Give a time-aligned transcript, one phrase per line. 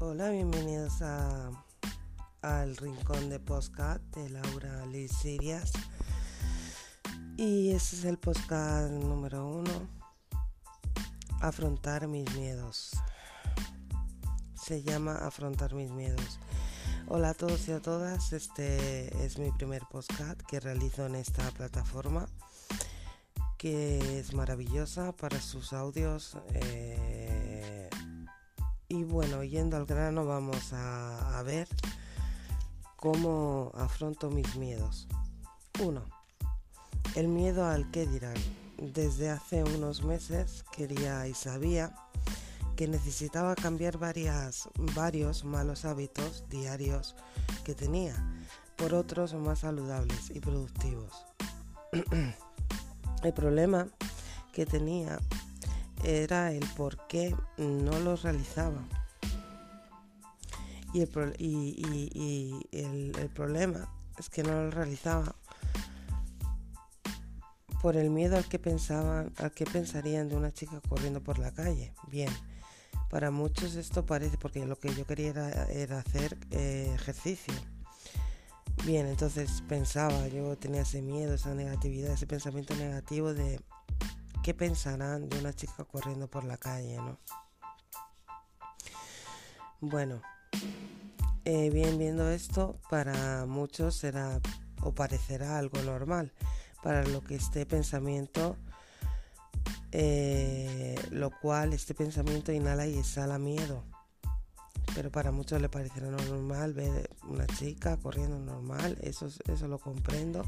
[0.00, 1.50] Hola, bienvenidos a,
[2.42, 5.72] al Rincón de Postcat de Laura Liz Sirias.
[7.38, 9.88] Y este es el podcast número uno,
[11.40, 12.92] Afrontar mis miedos.
[14.70, 16.38] Se llama Afrontar mis miedos.
[17.08, 21.42] Hola a todos y a todas, este es mi primer podcast que realizo en esta
[21.50, 22.28] plataforma
[23.58, 26.36] que es maravillosa para sus audios.
[26.54, 27.90] Eh,
[28.86, 31.66] y bueno, yendo al grano vamos a, ver
[32.94, 35.08] cómo afronto mis miedos.
[35.80, 36.00] 1
[37.16, 38.36] el miedo al que dirán.
[38.78, 41.92] Desde hace unos meses quería y sabía
[42.80, 47.14] que necesitaba cambiar varias, varios malos hábitos diarios
[47.62, 48.14] que tenía
[48.76, 51.26] por otros más saludables y productivos.
[53.22, 53.86] el problema
[54.54, 55.18] que tenía
[56.04, 58.82] era el por qué no los realizaba.
[60.94, 61.08] Y el,
[63.34, 65.36] problema es que no los realizaba
[67.82, 71.52] por el miedo al que pensaban, al que pensarían de una chica corriendo por la
[71.52, 71.92] calle.
[72.08, 72.30] Bien,
[73.10, 75.30] para muchos esto parece porque lo que yo quería
[75.68, 77.52] era, hacer eh, ejercicio.
[78.86, 83.60] Bien, entonces pensaba, yo tenía ese miedo, esa negatividad, ese pensamiento negativo de
[84.42, 87.18] qué pensarán de una chica corriendo por la calle, ¿no?
[89.80, 90.22] Bueno,
[91.44, 94.40] eh, bien viendo esto, para muchos será
[94.82, 96.32] o parecerá algo normal
[96.82, 98.56] para lo que este pensamiento,
[99.92, 103.84] eh, lo cual este pensamiento inhala y exhala miedo.
[104.94, 110.44] Pero para muchos le parecerá normal ver una chica corriendo normal, eso, eso lo comprendo.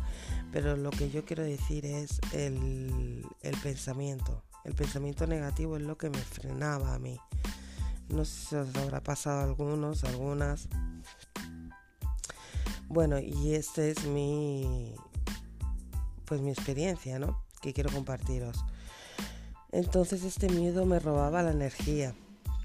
[0.53, 4.43] Pero lo que yo quiero decir es el, el pensamiento.
[4.65, 7.19] El pensamiento negativo es lo que me frenaba a mí.
[8.09, 10.69] No sé si os habrá pasado a algunos, algunas.
[12.89, 14.95] Bueno, y este es mi,
[16.27, 17.43] pues mi experiencia, ¿no?
[17.61, 18.65] Que quiero compartiros.
[19.73, 22.15] Entonces este miedo me robaba la energía,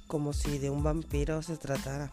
[0.08, 2.12] como si de un vampiro se tratara.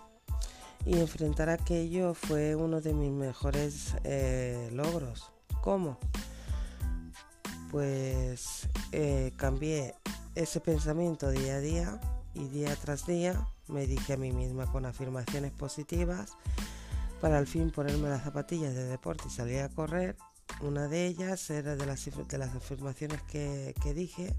[0.86, 5.32] Y enfrentar aquello fue uno de mis mejores eh, logros.
[5.62, 5.98] ¿Cómo?
[7.70, 9.96] Pues eh, cambié
[10.36, 12.00] ese pensamiento día a día
[12.34, 16.32] y día tras día me dije a mí misma con afirmaciones positivas
[17.20, 20.16] para al fin ponerme las zapatillas de deporte y salir a correr
[20.60, 24.34] una de ellas era de las, de las afirmaciones que, dije,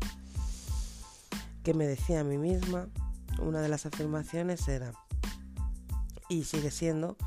[1.66, 2.88] que me decía a mí misma.
[3.40, 4.94] Una de las afirmaciones era,
[6.30, 7.18] y sigue siendo,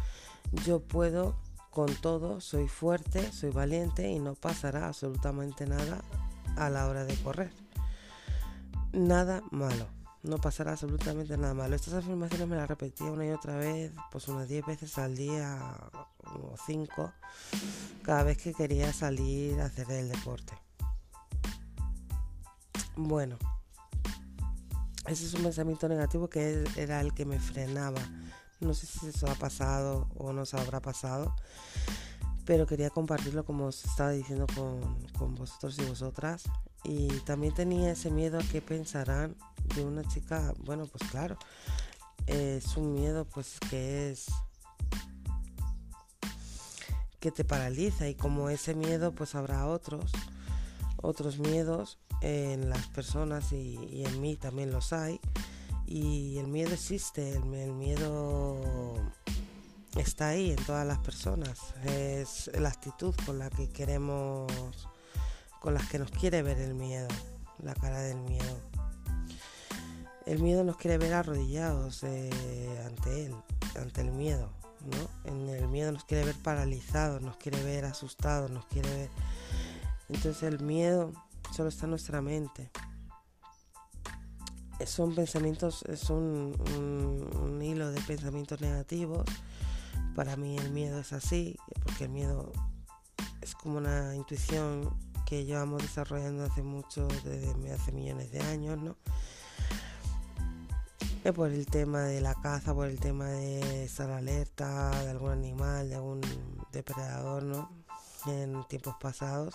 [0.64, 1.36] yo puedo
[1.70, 6.02] con todo, soy fuerte, soy valiente y no pasará absolutamente nada
[6.56, 7.52] a la hora de correr.
[8.92, 9.86] Nada malo
[10.22, 11.74] no pasará absolutamente nada malo.
[11.74, 15.74] Estas afirmaciones me las repetía una y otra vez, pues unas 10 veces al día
[16.22, 17.12] o 5,
[18.02, 20.54] cada vez que quería salir a hacer el deporte.
[22.96, 23.36] Bueno,
[25.08, 28.00] ese es un pensamiento negativo que era el que me frenaba.
[28.60, 31.34] No sé si eso ha pasado o no se habrá pasado,
[32.44, 34.80] pero quería compartirlo como os estaba diciendo con,
[35.18, 36.44] con vosotros y vosotras.
[36.84, 39.36] Y también tenía ese miedo a que pensarán
[39.74, 41.38] de una chica, bueno, pues claro,
[42.26, 44.26] es un miedo pues que es
[47.20, 50.12] que te paraliza y como ese miedo pues habrá otros,
[51.02, 55.20] otros miedos en las personas y, en mí también los hay
[55.86, 58.94] y el miedo existe, el, miedo
[59.96, 64.52] está ahí en todas las personas, es la actitud con la que queremos,
[65.60, 67.08] con las que nos quiere ver el miedo,
[67.62, 68.60] la cara del miedo.
[70.26, 73.34] El miedo nos quiere ver arrodillados eh, ante él,
[73.80, 74.52] ante el miedo,
[74.84, 75.30] ¿no?
[75.32, 79.10] El miedo nos quiere ver paralizados, nos quiere ver asustados, nos quiere ver...
[80.08, 81.12] Entonces el miedo
[81.54, 82.70] solo está en nuestra mente.
[84.86, 86.54] Son pensamientos, es un,
[87.42, 89.24] un hilo de pensamientos negativos.
[90.14, 92.52] Para mí el miedo es así, porque el miedo
[93.40, 94.96] es como una intuición
[95.26, 98.96] que llevamos desarrollando hace mucho, desde hace millones de años, ¿no?
[101.32, 105.88] por el tema de la caza, por el tema de estar alerta de algún animal,
[105.88, 106.20] de algún
[106.72, 107.70] depredador, ¿no?
[108.26, 109.54] En tiempos pasados.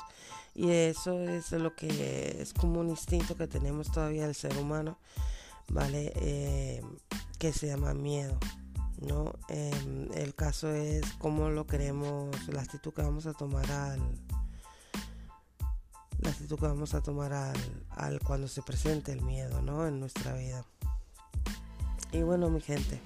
[0.56, 5.00] Y eso es lo que es como un instinto que tenemos todavía el ser humano,
[5.70, 6.14] ¿vale?
[6.16, 6.82] Eh,
[7.40, 8.38] que se llama miedo.
[9.02, 9.34] ¿no?
[9.50, 14.00] Em, el caso es cómo lo queremos, la actitud que vamos a tomar al,
[16.20, 19.88] la actitud que vamos a tomar al, cuando se presente el miedo ¿no?
[19.88, 20.66] en nuestra vida.
[22.12, 23.02] Y bueno, mi gente,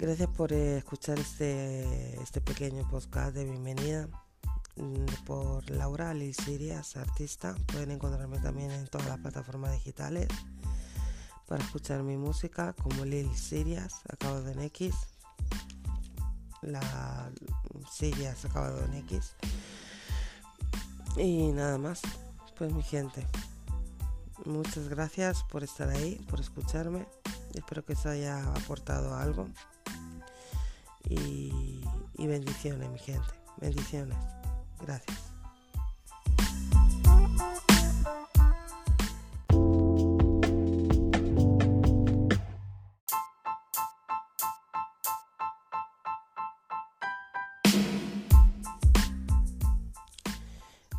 [0.00, 4.08] gracias por escuchar este, este pequeño podcast de bienvenida
[5.26, 7.54] por Laura Liz Sirias, artista.
[7.66, 10.28] Pueden encontrarme también en todas las plataformas digitales
[11.46, 14.94] para escuchar mi música como Lil Sirias, acabado en X.
[16.62, 17.30] La
[17.90, 19.34] Sirias, acabado en X.
[21.16, 22.00] Y nada más,
[22.56, 23.26] pues mi gente,
[24.46, 27.06] muchas gracias por estar ahí, por escucharme.
[27.54, 29.48] Espero que os haya aportado algo.
[31.04, 31.82] Y
[32.16, 33.28] bendiciones, mi gente.
[33.58, 34.16] Bendiciones.
[34.82, 35.18] Gracias.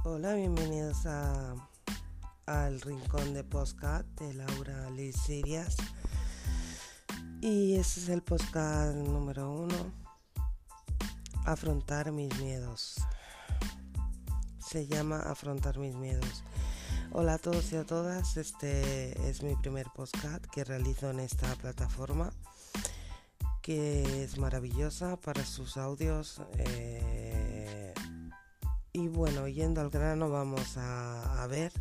[0.06, 1.56] Hola, bienvenidos a,
[2.46, 5.76] al Rincón de Postcat de Laura Liz Sirias.
[7.42, 9.76] Y este es el podcast número uno.
[11.46, 12.96] Afrontar mis miedos.
[14.74, 16.44] Se llama Afrontar mis miedos.
[17.12, 18.38] Hola a todos y a todas.
[18.38, 22.34] Este es mi primer podcast que realizo en esta plataforma
[23.62, 26.42] que es maravillosa para sus audios.
[26.58, 27.94] Eh,
[28.94, 31.72] y bueno, yendo al grano vamos a, ver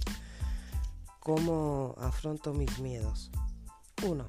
[1.19, 3.31] cómo afronto mis miedos.
[4.07, 4.29] 1.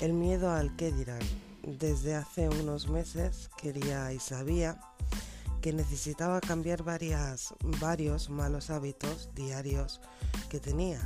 [0.00, 1.22] El miedo al que dirán.
[1.62, 4.80] Desde hace unos meses quería y sabía
[5.64, 10.02] que necesitaba cambiar varios malos hábitos diarios
[10.50, 11.00] que tenía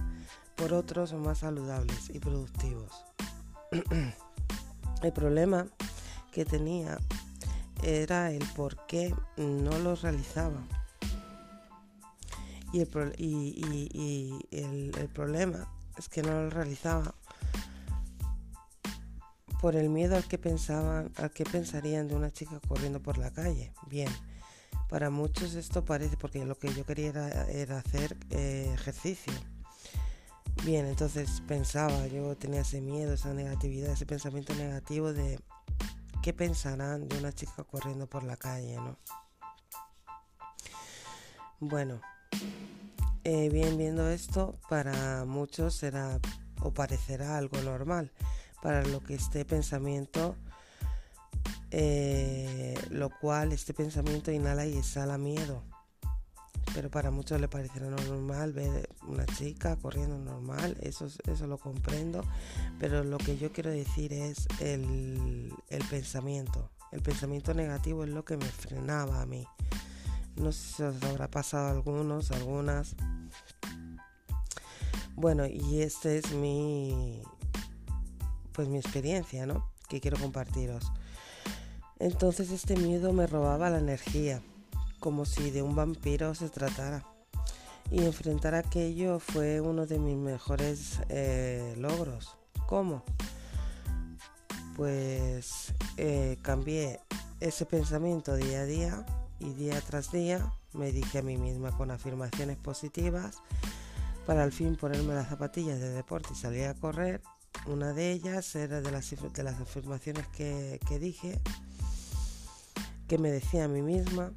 [0.57, 3.05] por otros más saludables y productivos.
[5.03, 5.69] el problema
[6.33, 6.99] que tenía
[7.85, 10.67] era el por qué no lo realizaba.
[12.73, 17.15] Y, el, el, problema es que no lo realizaba
[19.61, 23.31] por el miedo al que pensaban, al que pensarían de una chica corriendo por la
[23.31, 23.73] calle.
[23.87, 24.09] Bien,
[24.89, 27.11] para muchos esto parece porque lo que yo quería
[27.49, 29.33] era, hacer eh, ejercicio.
[30.65, 35.39] Bien, entonces pensaba, yo tenía ese miedo, esa negatividad, ese pensamiento negativo de
[36.23, 38.97] qué pensarán de una chica corriendo por la calle, ¿no?
[41.61, 42.01] Bueno,
[43.25, 46.19] eh, bien viendo esto, para muchos será
[46.61, 48.11] o parecerá algo normal,
[48.63, 50.35] para lo que este pensamiento,
[51.71, 55.63] eh, lo cual este pensamiento inhala y exhala miedo
[56.75, 62.23] pero para muchos le parecerá normal ver una chica corriendo normal, eso, eso lo comprendo,
[62.79, 65.53] pero lo que yo quiero decir es el,
[65.91, 66.71] pensamiento.
[66.93, 69.45] El pensamiento negativo es lo que me frenaba a mí.
[70.37, 72.95] No sé si os habrá pasado a algunos, algunas.
[75.17, 77.23] Bueno, y esta es mi
[78.53, 79.71] pues mi experiencia, ¿no?
[79.89, 80.85] Que quiero compartiros.
[81.99, 84.43] Entonces este miedo me robaba la energía
[85.01, 87.05] como si de un vampiro se tratara.
[87.91, 92.37] Y enfrentar aquello fue uno de mis mejores eh, logros.
[92.67, 93.03] ¿Cómo?
[94.77, 97.01] Pues eh, cambié
[97.41, 99.07] ese pensamiento día a día
[99.41, 103.39] y día tras día me dije a mí misma con afirmaciones positivas
[104.27, 107.23] para al fin ponerme las zapatillas de deporte y salir a correr.
[107.67, 111.41] Una de ellas era de las, de las afirmaciones que, que dije,
[113.09, 114.33] que me decía a mí misma,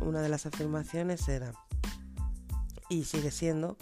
[0.00, 1.52] una de las afirmaciones era,
[2.88, 3.76] y sigue siendo,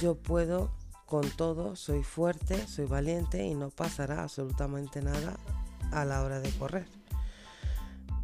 [0.00, 0.70] yo puedo
[1.06, 5.38] con todo, soy fuerte, soy valiente y no pasará absolutamente nada
[5.90, 6.86] a la hora de correr.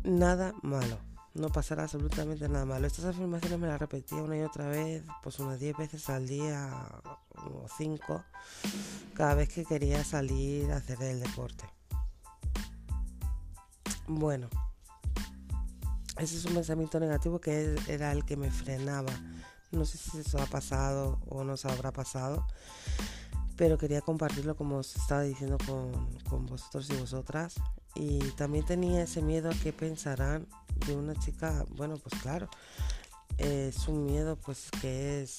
[0.04, 0.98] Nada malo,
[1.34, 2.86] no pasará absolutamente nada malo.
[2.86, 6.70] Estas afirmaciones me las repetía una y otra vez, pues unas 10 veces al día
[7.34, 8.24] o 5,
[9.14, 11.64] cada vez que quería salir a hacer el deporte.
[14.06, 14.48] Bueno,
[16.18, 19.12] ese es un pensamiento negativo que era el que me frenaba.
[19.70, 22.46] No sé si eso ha pasado o no se habrá pasado,
[23.56, 27.54] pero quería compartirlo como os estaba diciendo con, vosotros y vosotras.
[27.94, 30.46] Y también tenía ese miedo a qué pensarán
[30.86, 31.64] de una chica.
[31.76, 32.48] Bueno, pues claro,
[33.36, 35.38] es un miedo pues que es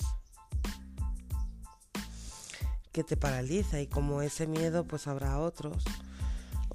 [2.92, 5.84] que te paraliza y como ese miedo pues habrá otros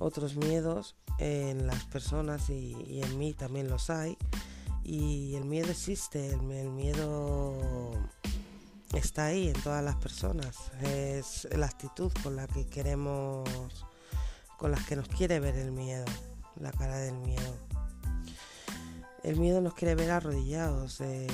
[0.04, 4.18] otros miedos en las personas y, en mí también los hay.
[4.82, 7.92] Y el miedo existe, el, miedo
[8.92, 10.56] está ahí en todas las personas.
[10.82, 13.48] Es la actitud con la que queremos
[14.58, 16.04] con las que nos quiere ver el miedo,
[16.56, 17.58] la cara del miedo.
[19.22, 21.26] El miedo nos quiere ver arrodillados eh,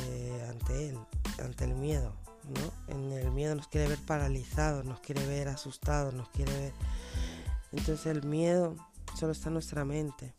[0.49, 0.99] ante él,
[1.43, 2.15] ante el miedo,
[2.49, 2.95] ¿no?
[2.95, 6.73] El miedo nos quiere ver paralizados, nos quiere ver asustados, nos quiere ver...
[7.73, 8.77] Entonces el miedo
[9.19, 10.35] solo está en nuestra mente.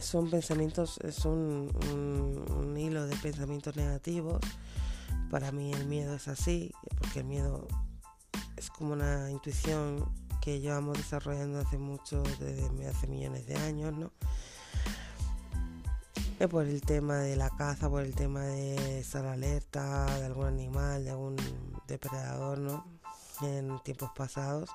[0.00, 1.70] Son pensamientos, es un,
[2.56, 4.40] un hilo de pensamientos negativos.
[5.30, 7.66] Para mí el miedo es así, porque el miedo
[8.56, 10.10] es como una intuición
[10.40, 14.10] que llevamos desarrollando hace mucho, desde hace millones de años, ¿no?
[16.48, 21.04] por el tema de la caza, por el tema de estar alerta de algún animal,
[21.04, 21.36] de algún
[21.86, 22.84] depredador, ¿no?
[23.42, 24.68] En tiempos pasados.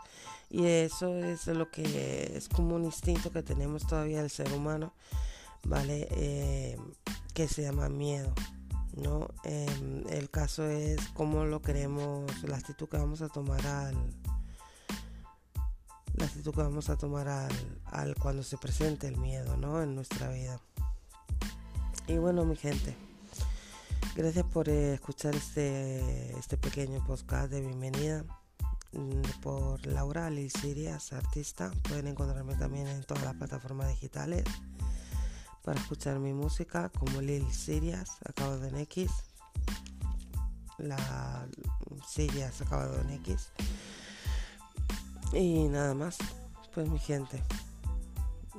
[0.50, 4.94] Y eso es lo que es como un instinto que tenemos todavía el ser humano,
[5.64, 6.08] ¿vale?
[6.12, 6.78] Eh,
[7.34, 8.34] que se llama miedo,
[8.96, 9.28] ¿no?
[9.44, 13.96] Em, el caso es cómo lo queremos, la actitud que vamos a tomar al,
[16.14, 17.52] la actitud que vamos a tomar al,
[17.86, 19.84] al, cuando se presente el miedo ¿no?
[19.84, 20.60] en nuestra vida.
[22.08, 22.96] Y bueno, mi gente,
[24.16, 28.24] gracias por escuchar este, este pequeño podcast de bienvenida
[29.42, 31.72] por Laura Lil Sirias, artista.
[31.84, 34.44] Pueden encontrarme también en todas las plataformas digitales
[35.64, 39.12] para escuchar mi música como Lil Sirias, acabado en X.
[40.78, 41.48] La
[42.08, 43.52] Sirias acabado en X.
[45.34, 46.18] Y nada más,
[46.74, 47.44] pues mi gente,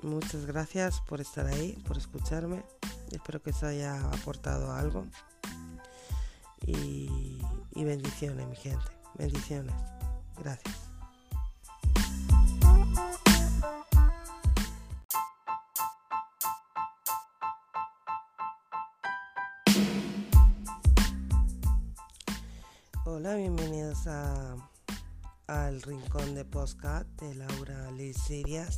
[0.02, 2.62] muchas gracias por estar ahí, por escucharme.
[3.10, 5.06] Espero que os haya aportado algo.
[6.66, 7.40] Y,
[7.74, 8.84] bendiciones, mi gente.
[9.14, 9.74] Bendiciones.
[10.40, 10.76] Gracias.
[23.04, 24.54] Hola, bienvenidos a,
[25.48, 28.76] al Rincón de Postcat de Laura Liz Sirias.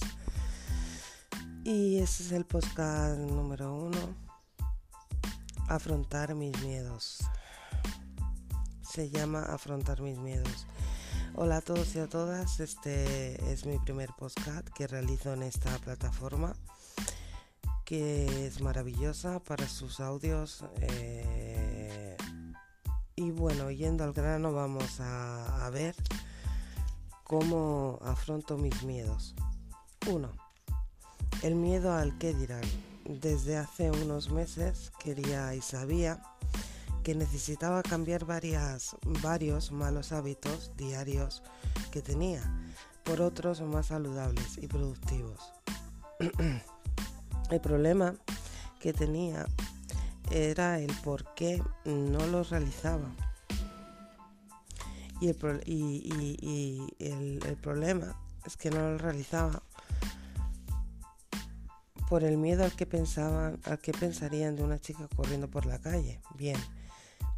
[1.64, 4.16] Y ese es el podcast número uno.
[5.68, 7.18] Afrontar mis miedos.
[8.82, 10.66] Se llama Afrontar mis miedos.
[11.34, 12.60] Hola a todos y a todas.
[12.60, 16.54] Este es mi primer podcast que realizo en esta plataforma
[17.84, 20.64] que es maravillosa para sus audios.
[20.80, 22.16] Eh,
[23.16, 25.94] y bueno, yendo al grano, vamos a, ver
[27.24, 29.34] cómo afronto mis miedos.
[30.08, 30.30] Uno
[31.42, 32.62] el miedo al que dirán.
[33.04, 36.22] Desde hace unos meses quería y sabía
[37.02, 41.42] que necesitaba cambiar varias, varios malos hábitos diarios
[41.90, 42.42] que tenía
[43.04, 45.52] por otros más saludables y productivos.
[47.50, 48.14] el problema
[48.78, 49.46] que tenía
[50.30, 53.14] era el por qué no los realizaba.
[55.20, 58.16] Y el, y, el problema
[58.46, 59.62] es que no lo realizaba
[62.08, 65.78] por el miedo al que pensaban, al que pensarían de una chica corriendo por la
[65.78, 66.20] calle.
[66.34, 66.56] Bien,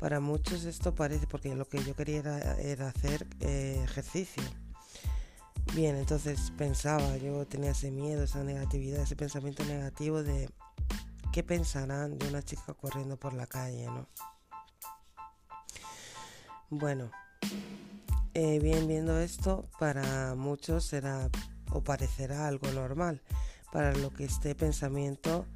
[0.02, 2.18] para muchos esto parece, porque lo que yo quería
[2.58, 4.42] era, hacer eh, ejercicio.
[5.74, 10.50] Bien, entonces pensaba, yo tenía ese miedo, esa negatividad, ese pensamiento negativo de
[11.32, 14.08] qué pensarán de una chica corriendo por la calle, ¿no?
[16.68, 17.12] Bueno,
[18.34, 21.30] eh, bien viendo esto, para muchos será
[21.70, 23.22] o parecerá algo normal
[23.70, 25.46] para lo que este pensamiento,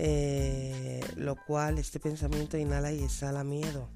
[0.00, 3.88] eh, lo cual este pensamiento inhala y exhala miedo.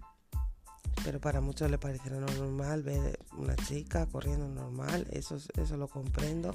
[1.05, 6.53] Pero para muchos le parecerá normal ver una chica corriendo normal, eso, eso lo comprendo.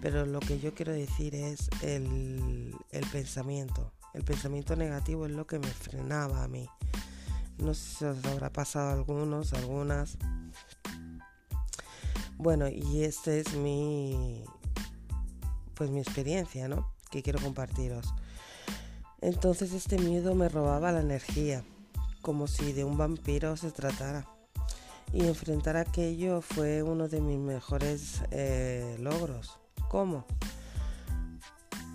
[0.00, 3.92] Pero lo que yo quiero decir es el, el pensamiento.
[4.14, 6.68] El pensamiento negativo es lo que me frenaba a mí.
[7.58, 10.18] No sé si os habrá pasado a algunos, algunas.
[12.36, 14.44] Bueno, y este es mi,
[15.74, 16.92] pues mi experiencia, ¿no?
[17.10, 18.12] Que quiero compartiros.
[19.24, 21.64] Entonces este miedo me robaba la energía,
[22.20, 24.28] como si de un vampiro se tratara.
[25.14, 29.58] Y enfrentar aquello fue uno de mis mejores eh, logros.
[29.88, 30.26] ¿Cómo?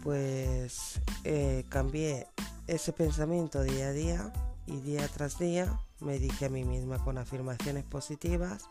[0.02, 2.26] Pues eh, cambié
[2.66, 4.34] ese pensamiento día a día
[4.66, 8.70] y día tras día me dije a mí misma con afirmaciones positivas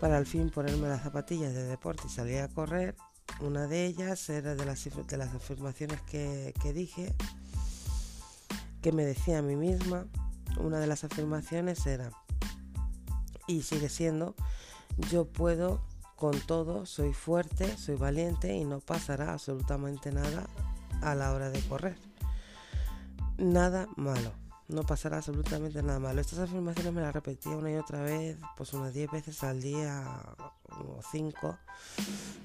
[0.00, 2.94] para al fin ponerme las zapatillas de deporte y salir a correr
[3.40, 7.14] una de ellas era de las, de las afirmaciones que, que dije,
[8.86, 10.06] que me decía a mí misma.
[10.60, 12.12] Una de las afirmaciones era,
[13.48, 14.36] y sigue siendo,
[15.10, 15.80] yo puedo
[16.14, 20.46] con todo, soy fuerte, soy valiente y no pasará absolutamente nada
[21.02, 21.98] a la hora de correr.
[23.38, 24.30] Nada malo,
[24.68, 26.20] no pasará absolutamente nada malo.
[26.20, 30.22] Estas afirmaciones me las repetía una y otra vez, pues unas 10 veces al día
[30.68, 31.58] o 5,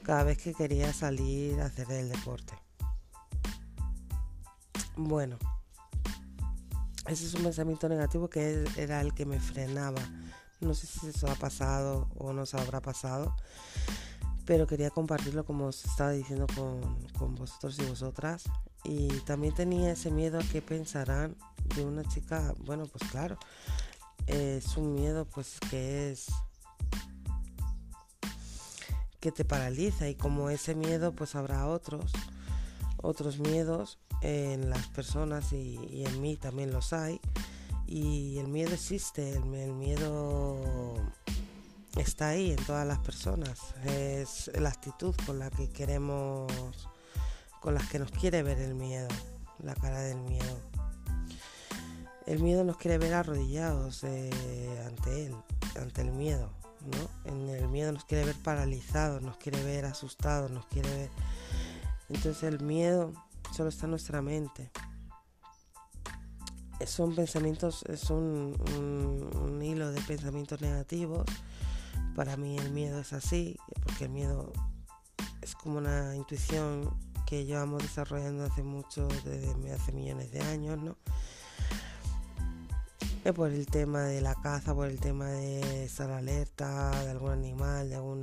[0.01, 2.55] cada vez que quería salir a hacer el deporte.
[4.97, 5.37] Bueno,
[7.07, 10.01] ese es un pensamiento negativo que era el que me frenaba.
[10.59, 13.35] No sé si eso ha pasado o no se habrá pasado,
[14.45, 18.43] pero quería compartirlo como os estaba diciendo con, con vosotros y vosotras.
[18.83, 21.35] Y también tenía ese miedo a que pensarán
[21.75, 23.37] de una chica, bueno, pues claro,
[24.27, 26.27] es un miedo pues que es
[29.19, 32.11] que te paraliza y como ese miedo pues habrá otros
[33.01, 37.19] otros miedos en las personas y, en mí también los hay.
[37.87, 40.95] Y el miedo existe el, miedo
[41.97, 43.59] está ahí en todas las personas.
[43.85, 46.51] Es la actitud con la que queremos
[47.59, 49.07] con las que nos quiere ver el miedo
[49.63, 50.59] la cara del miedo.
[52.25, 55.35] El miedo nos quiere ver arrodillados eh, ante él,
[55.79, 57.31] ante el miedo, ¿no?
[57.31, 61.09] El miedo nos quiere ver paralizados, nos quiere ver asustados, nos quiere ver...
[62.13, 63.13] Entonces el miedo
[63.55, 64.69] solo está en nuestra mente.
[66.85, 71.25] Son pensamientos, es un, hilo de pensamientos negativos.
[72.15, 74.51] Para mí el miedo es así, porque el miedo
[75.41, 76.89] es como una intuición
[77.25, 80.97] que llevamos desarrollando hace mucho, desde hace millones de años, ¿no?
[83.35, 87.87] por el tema de la caza, por el tema de estar alerta de algún animal,
[87.87, 88.21] de algún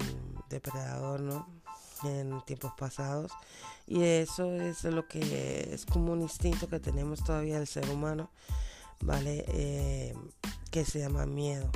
[0.51, 1.58] depredador, ¿no?
[2.05, 3.33] En tiempos pasados.
[3.87, 8.31] Y eso es lo que es como un instinto que tenemos todavía el ser humano,
[9.01, 9.45] ¿vale?
[9.49, 10.15] Eh,
[10.71, 11.71] que se llama miedo,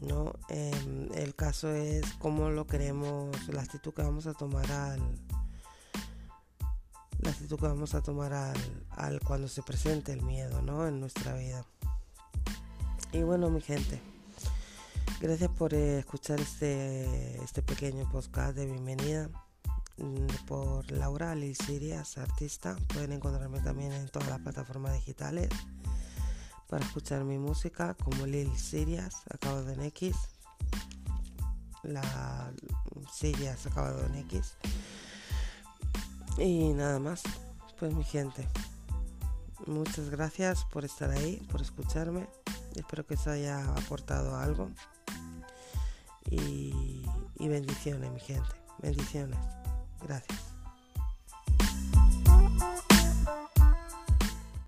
[0.00, 0.34] ¿no?
[0.48, 5.00] Em, el caso es cómo lo queremos, la actitud que vamos a tomar al,
[7.20, 10.86] la actitud que vamos a tomar al, al, cuando se presente el miedo ¿no?
[10.86, 11.64] en nuestra vida.
[13.12, 14.02] Y bueno, mi gente,
[15.20, 19.30] gracias por eh, escuchar este, este pequeño podcast de bienvenida
[20.46, 22.76] por Laura Lil Sirias, artista.
[22.88, 25.48] Pueden encontrarme también en todas las plataformas digitales
[26.68, 30.16] para escuchar mi música como Lil Sirias, acabado en X.
[31.82, 32.52] La
[33.12, 34.56] Sirias acabado en X.
[36.38, 37.22] Y nada más,
[37.78, 38.46] pues mi gente,
[39.66, 42.28] muchas gracias por estar ahí, por escucharme.
[42.74, 44.70] Espero que os haya aportado algo.
[46.28, 47.02] Y
[47.38, 48.50] bendiciones, mi gente.
[48.82, 49.55] Bendiciones.
[50.06, 50.45] Gracias.